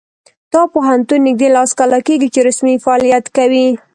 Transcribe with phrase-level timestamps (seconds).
[0.53, 3.67] دا پوهنتون نږدې لس کاله کیږي چې رسمي فعالیت کوي